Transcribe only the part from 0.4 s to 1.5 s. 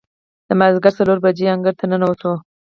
د مازدیګر څلور بجې